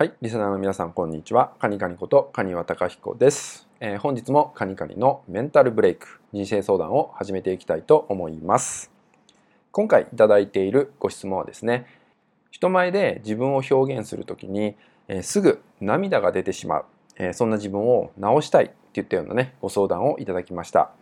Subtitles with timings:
[0.00, 1.54] はい、リスナーの皆さんこんにちは。
[1.58, 8.92] カニカニことカニワタカヒコです、えー、本日もカニカニのメンタルブレイク人生相談を始めていきたいと思います。
[9.72, 11.86] 今回いただいているご質問はですね、
[12.52, 14.76] 人前で自分を表現するときに、
[15.08, 16.84] えー、すぐ涙が出てしまう、
[17.16, 20.92] えー、そんな自分を直したいって言ったようなねご相談をいただきました。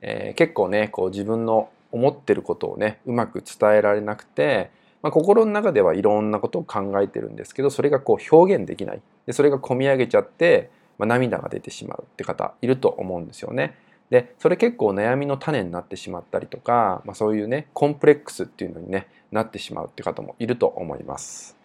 [0.00, 4.70] え結構ねこう自分の思ってることをねうまく伝えられなくて
[5.02, 13.76] まあ、心の中ではいろんなことを考えてるんですけどそれがこう表現できないでそれが込み上げちゃって、まあ、涙が出てしまうって方いると思うんですよね。
[14.10, 21.56] でそれ結構悩みの種になってしまったりとか、まあ、そういうねコンプレックスっていうのに、ね、なってしまうって方もいると思います。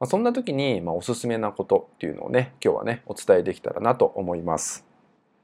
[0.00, 4.84] まあ、そんな時に、まあ、おすすめなことっていうのをね今日はねお伝えできたらなと思います。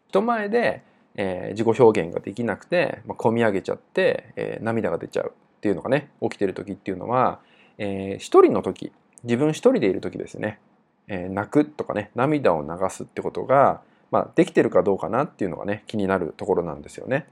[0.09, 0.83] 人前で、
[1.15, 7.41] えー、自己表現ができなくて、まあ、込み上げちゃって、えー、涙が出ちゃうっていうのがね起きてる時っていうのは、
[7.79, 8.93] えー、一人の時
[9.25, 10.61] 自分一人でいる時ですね、
[11.09, 17.27] えー、泣くとかね涙を流すってことが、まあ、できてるかどうかなっていうのがね気になるところなんですよね。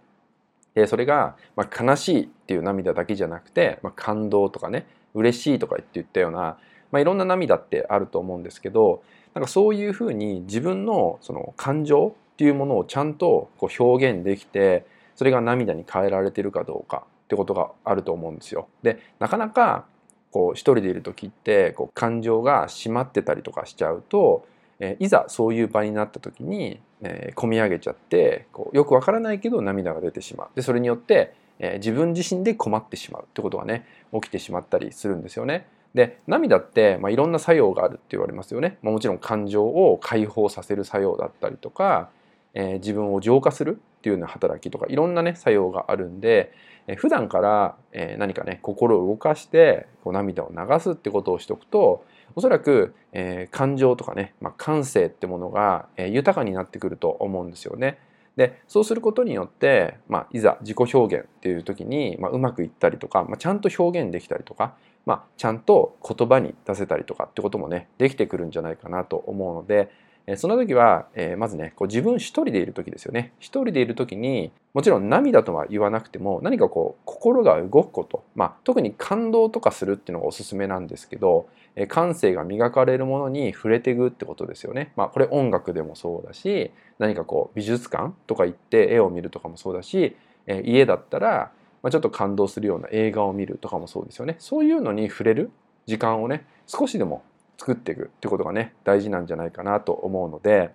[0.74, 6.58] でそれが、まあ、悲しいっていう涙だけじゃなくて、まあ、感動とかね嬉しいとか言って言ったような、
[6.92, 9.02] まあ、いろんな涙ってあると思うんですけど
[9.32, 18.68] なんかそういうふうに自分のその感情っていうものをちゃんとこう表現できてそれが涙に変えられてるかどうかってことがあると思うんですよ。
[18.82, 19.84] でなかなか
[20.30, 24.46] こう一人でいる時ってこう感情が締まってたりとかしちゃうと、
[24.78, 35.66] えいざそういう場になった時に、えー、込み上げちゃってこうよくわからないけど涙が出てしまうでそれによって、えー、自分自身で困ってしまうってことがね起きてしまったりするんですよね。
[35.94, 38.76] で涙って、まあ、いろんな作用があるって言われますよね。
[38.82, 42.10] まあ、もちろん感情を解放させる作用だったりとか、
[42.56, 46.52] え、自分を浄化するっていうような働きとかいろんなね作用があるんで、
[46.86, 57.98] えー、普段から、え、何かね心を動かしてこう涙を流すってことをしておくとおそらく、え、感情とかね、まあ、感性ってものが、え、豊かになってくると思うんですよね。
[58.36, 64.74] でそうすることによって、まあ、いざ自己表現っていう時に、まあ、うまくいったりとか、まあ、ちゃんと表現できたりとか、
[65.06, 69.90] まあ、ちゃんと言葉に出せたりとかってこともねできてくるんじゃないかなと思うので、
[70.34, 84.92] その時は、えまずねこう自分一人でいる時ですよね一人でいる時にもちろん涙とは言わなくても何かこう心が動くこと、まあ、特に感動とかするっていうのがおすすめなんですけど、え感性が磨かれるものに触れていくってことですよね。
[84.96, 90.16] まあ、これ音楽でもそうだし何かこう美術館とか行って絵を見るとかもそうだし、
[90.46, 94.36] え家だったら、まあ、ちょっと感動するような映画を見るとかもそうですよね。
[94.40, 95.50] そういうのに触れる
[95.86, 97.22] 時間をね少しでも
[97.58, 100.72] 作っていくってことがね大事なんじゃないかなと思うので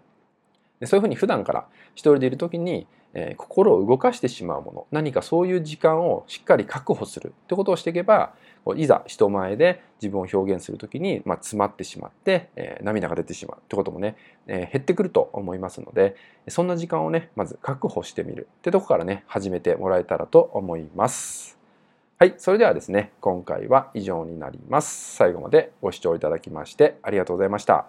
[0.86, 8.34] そういうふうに普段から一人でいる時に、えー、心を動かしてしまうもの何かそういう時間をしっかり確保するってことをしていけば
[8.76, 14.16] いざ人前で自分を表現する時に、まあ、詰まってしまって、えー、涙が出てしまうってこともね、
[14.48, 16.16] えー、減ってくると思いますので
[16.48, 21.61] そんな時間をねまず確保してみるってとこからね始めてもらえたらと思います。
[22.22, 25.16] はい、それではですね、今回は以上になります。
[25.16, 27.88] 最後までご視聴いただきましてありがとうございました。